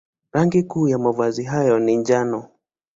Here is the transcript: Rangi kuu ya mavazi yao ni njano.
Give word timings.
Rangi 0.33 0.63
kuu 0.63 0.87
ya 0.87 0.97
mavazi 0.97 1.43
yao 1.43 1.79
ni 1.79 1.95
njano. 1.97 2.49